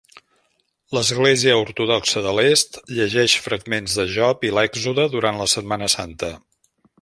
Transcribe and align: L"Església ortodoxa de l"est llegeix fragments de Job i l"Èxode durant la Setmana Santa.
L"Església 0.95 1.57
ortodoxa 1.65 2.23
de 2.27 2.31
l"est 2.31 2.79
llegeix 2.95 3.35
fragments 3.49 3.99
de 4.01 4.07
Job 4.15 4.49
i 4.51 4.55
l"Èxode 4.55 5.07
durant 5.17 5.39
la 5.43 5.49
Setmana 5.55 5.93
Santa. 5.97 6.33